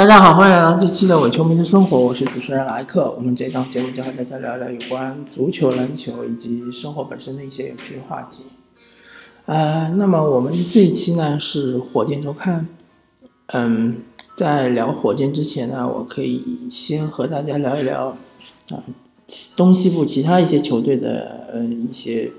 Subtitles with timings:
[0.00, 3.12] 大家好，欢迎来到这期的伪球迷的生活，我是主持人莱克。
[3.18, 8.44] 我们这档节目将和大家聊聊有关足球、篮球以及生活本身的一些有趣的话题。
[9.44, 12.66] 呃，那么我们这一期呢是火箭周刊。
[13.48, 13.96] 嗯，
[14.34, 18.16] 在聊火箭之前呢，我可以先和大家聊一聊
[18.70, 18.82] 啊
[19.54, 22.32] 东西部其他一些球队的呃一些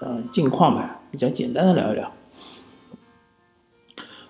[0.00, 2.12] 呃近况吧，比较简单的聊一聊。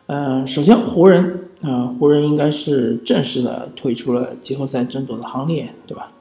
[0.07, 6.13] 嗯，首先湖人啊，湖人应该是正式的退出了季后赛争夺的行列，对吧？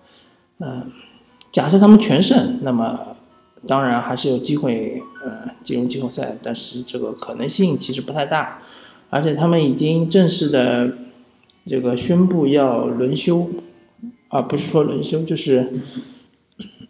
[0.60, 0.90] 嗯，
[1.52, 3.18] 假设他们全胜，那么
[3.68, 8.62] 当然还是有机会呃进入季后赛，但是这个可能性其实不太大。
[9.10, 10.92] 而且他们已经正式的
[11.68, 13.48] 这个宣布要轮休，
[14.30, 15.74] 而不是说轮休，就是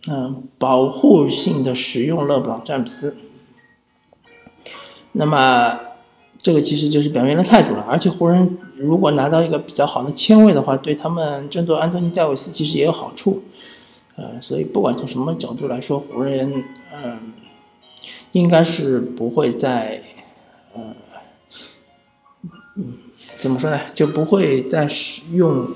[0.10, 3.18] 嗯保护性的使用勒布朗詹姆斯。
[5.14, 5.80] 那么
[6.44, 7.82] 这个其实就是表明了态度了。
[7.90, 13.44] 而且湖人如果拿到一个比较好的签位的话，对他们争夺安东尼戴维斯其实也有好处。
[14.18, 17.34] 呃，所以不管从什么角度来说，湖人嗯
[18.34, 20.04] 应该是不会再
[20.76, 20.94] 呃。
[22.76, 22.94] 嗯，
[23.38, 23.80] 怎么说呢？
[23.96, 25.70] 就不会再使用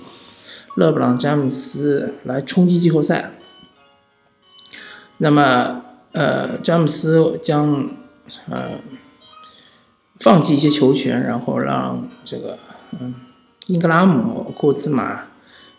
[0.76, 3.32] 勒布朗詹姆斯来冲击季后赛。
[5.20, 7.90] 那么，呃，詹姆斯将
[8.50, 8.80] 呃
[10.20, 12.58] 放弃一些球权，然后让这个
[13.00, 13.14] 嗯
[13.68, 15.22] 英格拉姆、库兹马，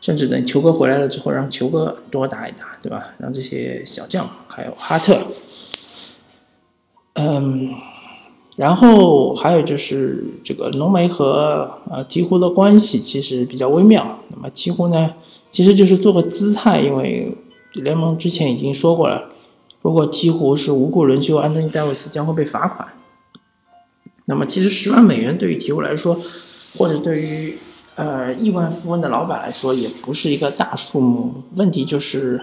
[0.00, 3.08] 甚至等球哥回来了之后，让球哥多打一打，对吧？
[3.18, 5.18] 让这些小将还有哈特，
[7.14, 7.70] 嗯。
[8.56, 14.18] 然后还有就是这个浓眉和呃鹈鹕的关系其实比较微妙。
[14.30, 15.14] 那么鹈鹕呢，
[15.52, 17.32] 其实就是做个姿态，因为
[17.74, 19.30] 联盟之前已经说过了，
[19.80, 22.88] 如果鹈鹕是无故轮休，安东尼戴维斯将会被罚款。
[24.28, 26.16] 那么其实十万美元对于鹈鹕来说，
[26.76, 27.58] 或者对于
[27.96, 31.42] 呃亿万富翁的老板来说，也不是一个大数目。
[31.56, 32.40] 问题就是，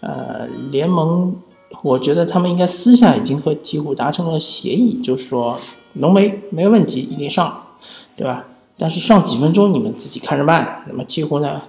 [0.00, 1.36] 呃联盟。
[1.82, 5.60] 我觉得他们应该私下已经和鹈鹕达成了协议，就是说
[5.92, 7.62] 浓眉没问题，一定上，
[8.16, 8.46] 对吧？
[8.78, 10.82] 但是上几分钟你们自己看着办。
[10.88, 11.60] 那么鹈鹕呢，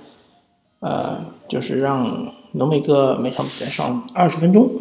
[0.80, 4.72] 呃，就是让浓眉哥每场比赛上二十分钟，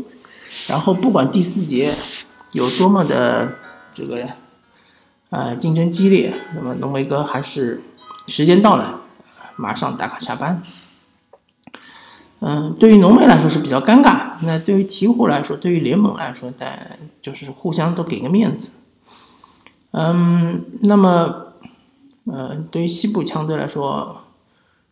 [0.69, 1.91] 然后不管第四节
[2.53, 3.49] 有多么的
[3.93, 4.25] 这个
[5.31, 7.83] 呃竞争激烈，那么浓眉哥还是
[8.27, 9.01] 时间到了
[9.57, 10.63] 马上打卡下班。
[12.41, 14.35] 嗯，对于浓眉来说是比较尴尬。
[14.43, 18.75] 那对于鹈鹕来说，对于联盟来说，但就是互相都给个面子。
[19.91, 21.55] 嗯，那么，
[22.27, 24.21] 呃，对于西部强队来说，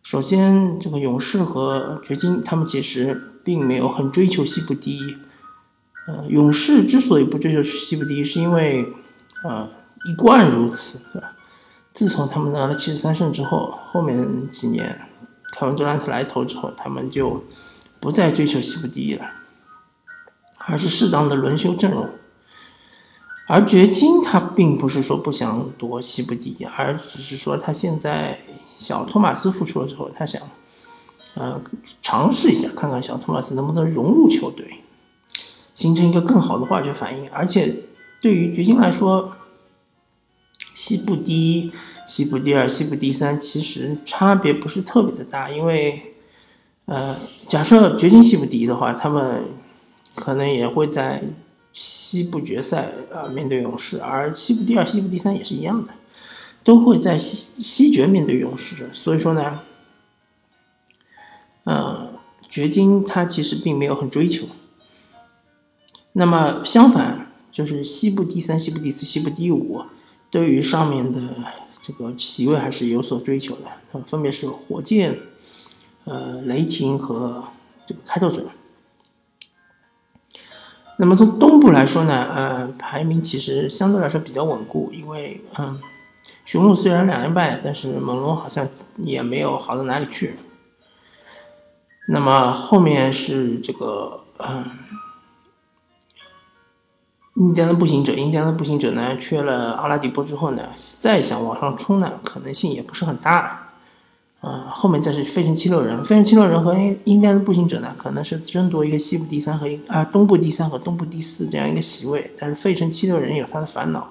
[0.03, 5.17] 首先这个勇士和掘金他们其实并没有很追求西部第一。
[6.09, 8.87] 呃，勇士之所以不追求西部第一，是因为，
[9.45, 9.69] 呃，
[10.07, 11.33] 一贯如此，对吧？
[11.93, 15.01] 自从他们拿了七十三胜之后，后面几年。
[15.53, 17.43] 凯文杜兰特来投之后，他们就
[17.99, 19.25] 不再追求西部第一了，
[20.59, 22.07] 而是适当的轮休阵容。
[23.49, 28.41] 而掘金他并不是说不想夺西部第一，而只是说他现在
[28.77, 30.43] 小托马斯复出了之后，他想，
[31.37, 31.59] 呃，
[32.03, 34.83] 尝试一下，看看小托马斯能不能融入球队，
[35.75, 37.31] 形成一个更好的化学反应。
[37.31, 37.85] 而且
[38.21, 39.36] 对于掘金来说，
[40.87, 41.73] 西部第一。
[42.07, 46.15] 西部第二、西部第三，其实差别不是特别的大，因为，
[46.85, 47.17] 呃，
[47.49, 49.47] 假设掘金西部第一的话，他们
[50.15, 51.25] 可能也会在
[51.73, 55.95] 西部决赛啊面对勇士，而西部第二、西部第三也是一样的，
[56.63, 58.89] 都会在西西决面对勇士。
[58.93, 59.63] 所以说呢，
[61.65, 62.11] 嗯，
[62.49, 64.47] 掘金他其实并没有很追求。
[66.13, 69.83] 那么相反，就是西部第三、西部第四、西部第五，
[70.31, 71.21] 对于上面的。
[71.79, 75.17] 这个席位还是有所追求的，它分别是火箭、
[76.03, 77.45] 呃雷霆和
[77.87, 78.47] 这个开拓者。
[80.97, 85.79] 那么从东部来说呢，呃排名其实相对来说比较稳固，因为嗯
[86.45, 90.39] 雄鹿虽然两连败，但是猛龙好像也没有好到哪里去。
[92.09, 94.65] 那么后面是这个嗯。
[97.37, 103.63] 印第安的步行者，印第安的步行者呢，缺了阿拉迪波之后呢，再想往上冲呢，可能性也不是很大了。
[104.41, 106.75] 啊，后面再是费城七六人，费城七六人和
[107.05, 112.31] 印第安的步行者呢，可能是争夺一个西部第三和一啊东部第三和东部第四这样一个席位。
[112.39, 114.09] 但是费城七六人有他的烦恼，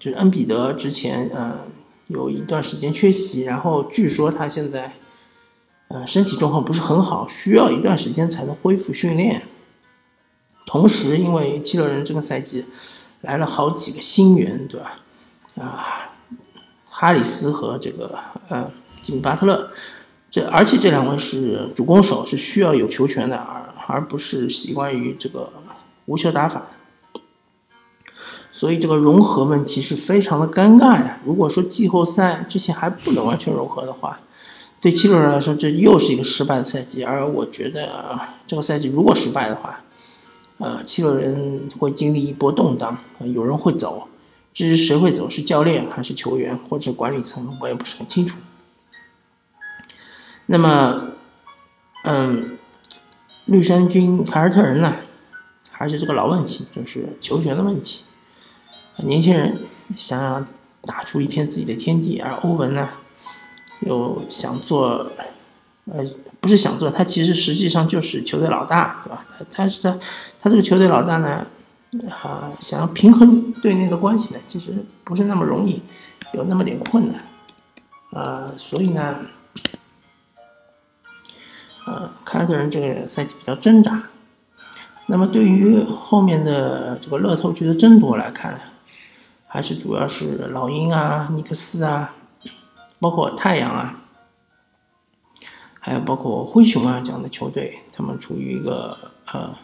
[0.00, 1.52] 就是恩比德之前嗯
[2.08, 4.92] 有一段时间缺席，然后据说他现在
[5.88, 9.42] 呃身体状况不是很好，需要一段时间才能恢复训练。
[10.68, 12.66] 同时，因为七六人这个赛季
[13.22, 15.00] 来了好几个新援，对吧？
[15.56, 16.10] 啊，
[16.90, 18.18] 哈里斯和这个
[18.50, 18.70] 呃
[19.00, 19.70] 吉米巴特勒，
[20.30, 25.50] 这而且这两位是主攻手，是需要有球权的，而而不是习惯于这个
[26.04, 26.66] 无球打法。
[28.52, 31.18] 所以这个融合问题是非常的尴尬呀。
[31.24, 34.20] 如果说季后赛之前还不能完全融合的话，
[34.82, 37.02] 对七六人来说这又是一个失败的赛季。
[37.02, 39.80] 而我觉得这个赛季如果失败的话，
[40.58, 44.08] 呃，七六人会经历一波动荡，有人会走。
[44.52, 48.38] 至于谁会走，是教练还是球员或者管理层，我也不是很清楚。
[50.46, 51.12] 那么，
[52.02, 52.58] 嗯，
[53.44, 54.96] 绿衫军凯尔特人呢，
[55.70, 58.02] 还是这个老问题，就是球权的问题。
[59.04, 59.58] 年轻人
[59.94, 60.44] 想要
[60.82, 62.88] 打出一片自己的天地，而欧文呢，
[63.80, 65.12] 又想做，
[65.92, 66.04] 呃，
[66.40, 69.24] 不是想做，他其实实际上就是球队老大，对吧？
[69.38, 69.98] 他他是他
[70.40, 71.46] 他这个球队老大呢。
[72.22, 74.74] 啊，想要平衡队内的关系呢，其实
[75.04, 75.80] 不是那么容易，
[76.34, 77.22] 有那么点困难，
[78.12, 79.16] 啊，所以呢，
[81.86, 84.02] 呃，凯尔特人这个赛季比较挣扎。
[85.06, 88.60] 那么对于后面的这个乐透区的争夺来看，
[89.46, 92.14] 还是主要是老鹰啊、尼克斯啊，
[93.00, 93.97] 包括太阳啊，
[95.88, 98.96] 还有包括灰熊啊这样的球队，他们处于一个
[99.32, 99.56] 呃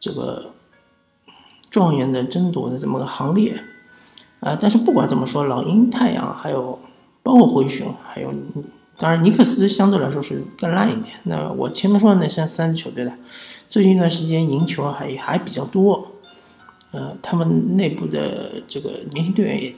[0.00, 0.52] 这个。
[1.68, 3.62] 状元的争夺的这么个行列，
[4.40, 6.78] 啊，但是不管怎么说，老鹰、太阳，还有
[7.22, 8.32] 包括灰熊，还有
[8.96, 11.16] 当然尼克斯相对来说是更烂一点。
[11.24, 13.12] 那我前面说的那三三支球队呢，
[13.68, 16.12] 最近一段时间赢球还还比较多，
[16.92, 19.74] 呃，他们内部的这个年轻队员也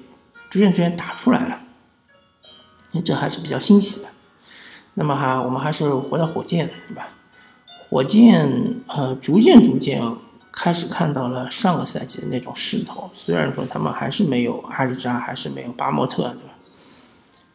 [0.49, 1.61] 逐渐逐渐打出来了，
[3.05, 4.09] 这还是比较欣喜的。
[4.99, 7.09] 那么哈，我们还是回到火箭，对吧？
[7.89, 10.03] 火箭呃，逐渐逐渐。
[10.50, 16.53] 开始看到了上个赛季的那种势头，虽然说他们还是没有阿里扎，还是没有巴莫特，对吧？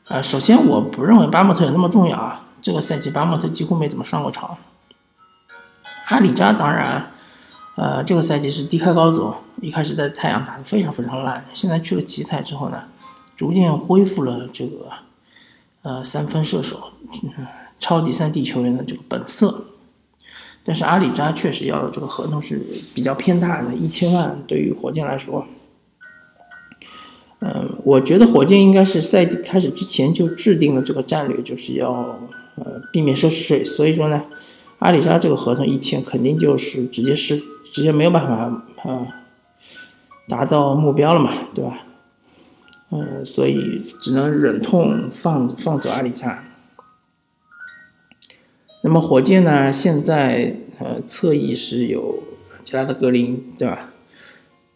[0.08, 4.56] 呃，首先我不认为巴莫特有那么重要啊，这个赛季巴莫特几乎没怎么上过场。
[6.08, 7.12] 阿里扎当然，
[7.76, 12.84] 呃，这个赛季是低开高走，一开始在太阳打得非常非常烂，现在去了奇才之后呢，
[13.36, 14.88] 逐渐恢复了这个
[15.84, 16.92] 呃三分射手、
[17.78, 19.66] 超级三 D 球员的这个本色。
[20.66, 22.62] 但是阿里扎确实要的这个合同是
[22.96, 25.46] 比较偏大的，一千万对于火箭来说，
[27.40, 32.18] 嗯，我觉得火箭应该是赛季开始之前就制定了这个战略，就是要
[32.56, 34.24] 呃避免奢侈税，所以说呢，
[34.80, 37.44] 阿里扎这个合同一签肯定就是直接是
[37.74, 39.08] 直接没有办法啊
[40.30, 41.78] 达到目标了嘛，对吧？
[42.96, 46.44] 嗯，所以只能忍痛放放走阿里扎。
[48.84, 49.72] 那么火箭呢？
[49.72, 52.22] 现在呃侧翼是有
[52.64, 53.92] 杰拉德格林，对吧？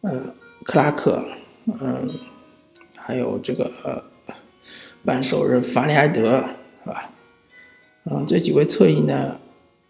[0.02, 0.34] 呃，
[0.64, 1.24] 克拉克，
[1.80, 2.10] 嗯，
[2.96, 4.02] 还有这个呃
[5.06, 6.44] 半兽人法里埃德，
[6.84, 7.12] 是吧？
[8.06, 9.38] 嗯，这几位侧翼呢，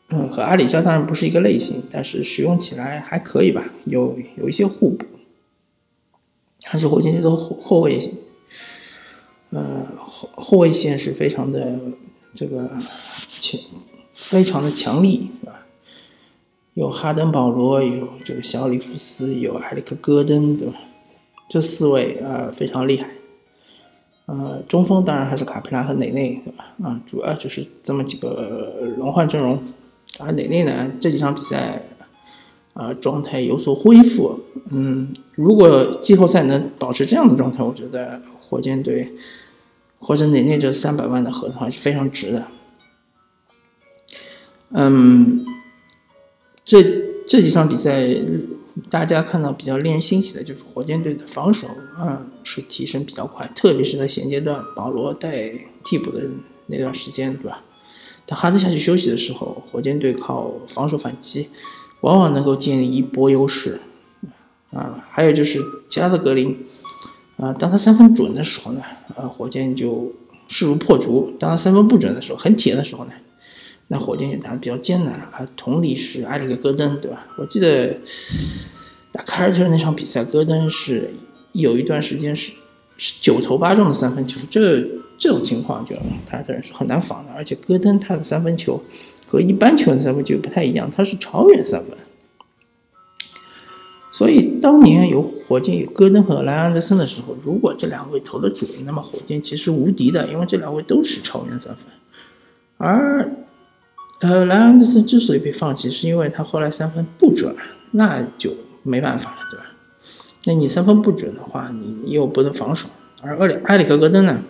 [0.09, 5.05] 嗯，和阿里加当然不是一个类型，但是使用起来还可以吧，有有一些互补。
[6.67, 8.13] 还是火箭队的后后卫线，
[9.51, 11.79] 呃后后卫线是非常的
[12.33, 12.69] 这个
[13.39, 13.59] 强。
[14.13, 15.59] 非常的强力，对吧？
[16.73, 20.73] 有哈登、保罗，有这个小里弗斯，有埃里克·戈登，对吧？
[21.47, 23.11] 这四位啊，非常厉害。
[24.25, 26.73] 呃，中锋当然还是卡佩拉和内内，对吧？
[26.83, 29.61] 啊，主要就是这么几个轮换阵容。
[30.19, 31.83] 而内内呢，这几场比赛
[32.77, 34.39] 啊，状态有所恢复。
[34.69, 39.13] 嗯，如果季后赛能保持这样的状态，我觉得火箭队
[39.97, 42.47] 或者内内这三百万的合同还是非常值的。
[44.69, 45.43] 嗯，
[46.63, 46.83] 这
[47.25, 48.05] 这几场比赛，
[48.89, 51.67] 大家看到比较令人欣喜的就是火箭队的防守
[51.97, 55.51] 啊是提升比较快，特别是在衔接段，保罗带
[55.83, 56.21] 替补的
[56.67, 57.63] 那段时间，对吧？
[58.25, 61.47] 当哈登下去休息的时候，火箭队靠防守反击，
[62.01, 63.79] 往往能够建立一波优势
[64.71, 65.05] 啊。
[65.09, 66.57] 还有就是加德格林
[67.37, 68.81] 啊，当他三分准的时候呢，
[69.15, 70.11] 啊，火箭就
[70.47, 73.11] 势如破竹；当他三分不准的时候，很铁的时候呢。
[73.89, 75.39] 那火箭也打得比较艰难啊。
[75.55, 77.25] 同理是埃里克·戈登，对吧？
[77.37, 77.95] 我记得
[79.13, 81.13] 打凯尔特人那场比赛，戈登是
[81.53, 82.51] 有一段时间是
[82.97, 84.85] 是九投八中的三分球，这
[85.17, 87.31] 这种情况就凯尔特人是很难防的。
[87.31, 88.83] 而且戈登他的三分球
[89.27, 91.97] 和一般球员三分球不太一样，他是超远三分。
[94.11, 101.85] 所以当年有火箭有戈登和莱昂德森的时候，如果这两位投的准，那么火箭其实无敌的，因为这两位都是超远三分，
[102.77, 103.31] 而。
[104.19, 107.55] 呃，莱昂德森之所以被放弃，是因为他后来三分不准，
[107.91, 109.65] 那就没办法了，对吧？
[110.45, 112.89] 那你三分不准的话，你又不能防守，
[113.21, 114.41] 而厄里埃里克戈登呢，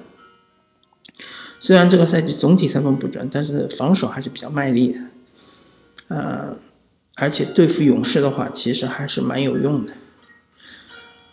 [1.59, 4.99] 虽然这个赛季总体三分不准，但是防守还是比较卖力的，
[6.09, 6.55] 呃，
[7.15, 9.93] 而且对付勇士的话，其实还是蛮有用的。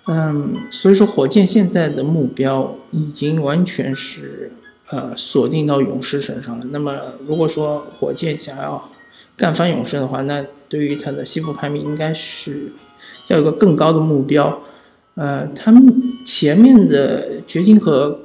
[0.07, 4.53] 嗯，所以说火箭现在的目标已经完全是
[4.91, 6.67] 呃锁定到勇士身上了。
[6.71, 8.91] 那么如果说火箭想要
[9.37, 12.73] 干翻勇士的话，那对于他的西部排名应该是
[13.29, 14.63] 要有个更高的目标。
[15.15, 18.19] 呃，他们前面的掘金和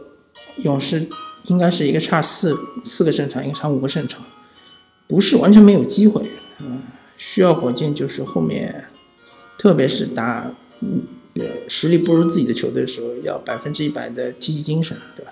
[0.63, 1.07] 勇士
[1.45, 4.21] 应该是一个差四四个胜场，一个差五个胜场，
[5.07, 6.21] 不是完全没有机会。
[6.59, 6.81] 嗯，
[7.17, 8.85] 需要火箭就是后面，
[9.57, 11.03] 特别是打嗯。
[11.69, 15.31] 实力不如自己的球队的时候，要百分之一百的积极精神，对吧？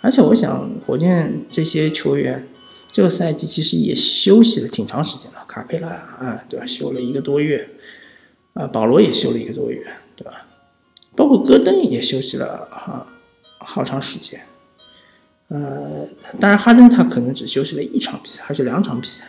[0.00, 2.46] 而且我想，火箭这些球员
[2.92, 6.64] 这个赛季其实也休息了挺长时间了，卡佩拉啊，对吧？
[6.64, 7.68] 休了一个多月，
[8.52, 9.84] 啊，保罗也休了一个多月，
[10.14, 10.46] 对吧？
[11.16, 13.04] 包括戈登也休息了哈
[13.58, 14.40] 好长时间，
[15.48, 16.06] 呃，
[16.38, 19.24] 当然哈登他可能只休息了一场比赛还是两场比赛，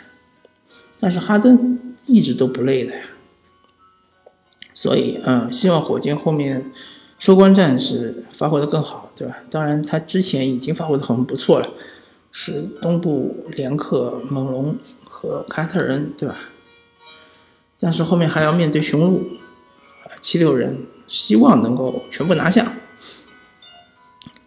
[0.99, 3.01] 但是哈登一直都不累的呀。
[4.73, 6.71] 所以，嗯，希望火箭后面
[7.17, 9.37] 收官战是发挥的更好，对吧？
[9.49, 11.69] 当然，他之前已经发挥的很不错了，
[12.31, 16.37] 是东部连克猛龙和凯特人，对吧？
[17.77, 19.23] 但是后面还要面对雄鹿、
[20.21, 22.73] 七六人，希望能够全部拿下，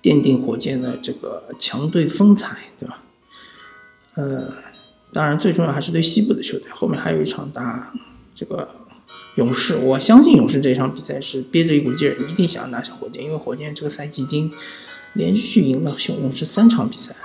[0.02, 3.02] 奠定火箭的这个强队风采，对吧？
[4.14, 4.52] 呃，
[5.12, 7.92] 当然最重要还是对西部的球队，后面还有一场打
[8.34, 8.68] 这个。
[9.36, 14.52] 勇士，我相信勇士这场比赛是憋着一股劲儿，一定想要拿下火箭，因为火箭这个赛季已经
[15.14, 17.16] 连续赢了雄勇士三场比赛，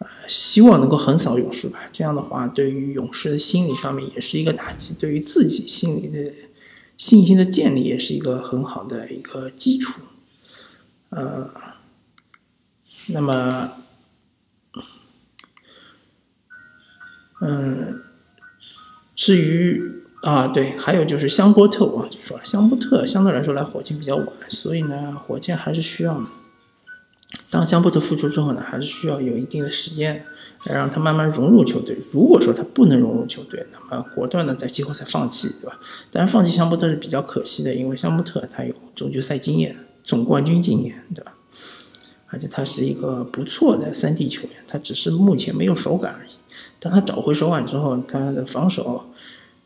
[0.00, 1.78] 呃，希望能够横扫勇士吧。
[1.90, 6.34] 这样的话，对于勇士的心理上面也是一个打击，对于自己心里的
[6.98, 10.02] 信心的建立也是一个很好的一个基础。
[11.10, 11.50] 呃，
[13.08, 13.72] 那么，
[17.40, 18.02] 嗯，
[19.14, 19.96] 至于。
[20.22, 26.22] 啊，对，还有就是香波特，我忘记说了，香波特相对来说来火箭比较晚，所以呢，火箭还是需要，
[27.48, 30.26] 当香波特复出之后呢，还是需要有一定的时间
[30.66, 31.96] 来让他慢慢融入球队。
[32.12, 35.80] 如果说他不能融入球队，那么果断的在季后赛放弃，对吧？
[36.10, 39.74] 当然，放弃香波特是比较可惜的，因为香波特他有总决赛经验、
[40.10, 41.32] 总冠军经验，对吧？
[42.26, 46.30] 而且他是一个不错的三 D 球员，他只是目前没有手感而已。
[46.80, 49.04] 当他找回手感之后，他的防守。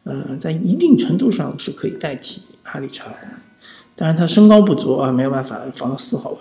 [0.07, 3.11] 嗯，在一定程度上是可以代替阿里查，
[3.97, 6.39] 当然他身高不足啊，没有办法防到四号位，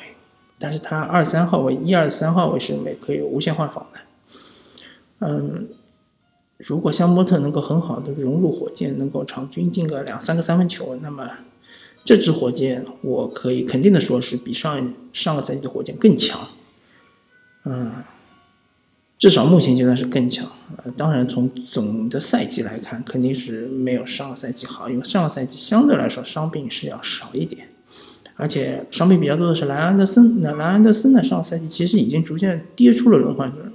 [0.59, 3.99] 但是他二三号位、一二三号位是没可以无限换防的。
[5.19, 5.69] 嗯，
[6.57, 11.29] 如果香波特能够很好的融入火箭，能够场均进个两三个三分球，那么
[12.05, 16.39] 这支火箭我可以肯定的说是比上上个赛季的火箭更强。
[17.65, 17.91] 嗯。
[19.19, 20.45] 至少目前阶段是更强，
[20.75, 27.69] 呃，当然从总的赛季来看，肯定是没有上个赛季好，因为上个赛季相对来说伤病是要少一点，
[28.35, 30.41] 而且伤病比较多的是莱安德森。
[30.41, 33.71] 那莱安德森呢，上个赛季其实已经逐渐跌出了轮换阵容。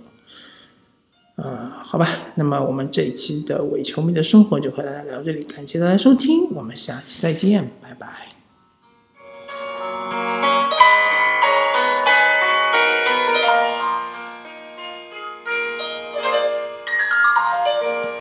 [1.40, 8.37] 呃，好吧，那么我们这一期的伪球迷的生活就和大家聊这里，感谢大家收听，我们下期再见，拜拜。